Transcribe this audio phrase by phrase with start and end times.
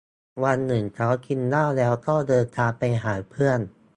[0.43, 3.59] วันหนึ่งเขากินเหล้าแล้วก็เดินทางไปหาเพื่อน